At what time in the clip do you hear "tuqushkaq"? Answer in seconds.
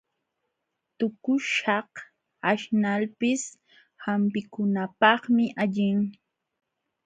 0.97-1.91